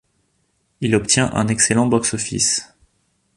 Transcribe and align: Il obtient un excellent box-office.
Il 0.79 0.95
obtient 0.95 1.29
un 1.31 1.47
excellent 1.47 1.85
box-office. 1.85 2.73